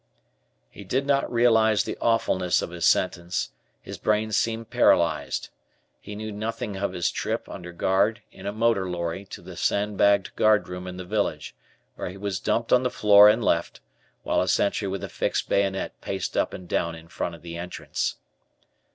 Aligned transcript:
He 0.71 0.83
did 0.83 1.05
not 1.05 1.31
realize 1.31 1.83
the 1.83 1.95
awfulness 2.01 2.63
of 2.63 2.71
his 2.71 2.87
sentence, 2.87 3.51
his 3.83 3.99
brain 3.99 4.31
seemed 4.31 4.71
paralyzed. 4.71 5.49
He 5.99 6.15
knew 6.15 6.31
nothing 6.31 6.75
of 6.75 6.93
his 6.93 7.11
trip, 7.11 7.47
under 7.47 7.71
guard, 7.71 8.23
in 8.31 8.47
a 8.47 8.51
motor 8.51 8.89
lorry 8.89 9.25
to 9.25 9.43
the 9.43 9.55
sand 9.55 9.99
bagged 9.99 10.35
guardroom 10.35 10.87
in 10.87 10.97
the 10.97 11.05
village, 11.05 11.53
where 11.97 12.09
he 12.09 12.17
was 12.17 12.39
dumped 12.39 12.73
on 12.73 12.81
the 12.81 12.89
floor 12.89 13.29
and 13.29 13.45
left, 13.45 13.79
while 14.23 14.41
a 14.41 14.47
sentry 14.47 14.87
with 14.87 15.03
a 15.03 15.07
fixed 15.07 15.47
bayonet 15.47 15.93
paced 16.01 16.35
up 16.35 16.51
and 16.51 16.67
down 16.67 16.95
in 16.95 17.07
front 17.07 17.35
of 17.35 17.43
the 17.43 17.55
entrance. 17.55 18.15